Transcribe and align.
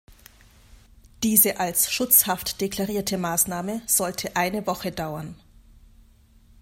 Diese 1.21 1.59
als 1.59 1.91
„Schutzhaft“ 1.91 2.59
deklarierte 2.59 3.19
Maßnahme 3.19 3.83
sollte 3.85 4.35
eine 4.35 4.65
Woche 4.65 4.91
dauern. 4.91 5.35